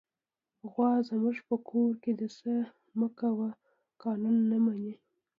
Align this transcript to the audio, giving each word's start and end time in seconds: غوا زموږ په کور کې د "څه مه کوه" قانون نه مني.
غوا 0.71 0.91
زموږ 1.09 1.37
په 1.47 1.55
کور 1.69 1.91
کې 2.03 2.11
د 2.19 2.21
"څه 2.37 2.53
مه 2.99 3.07
کوه" 3.19 3.49
قانون 4.03 4.37
نه 4.51 4.57
مني. 4.65 4.93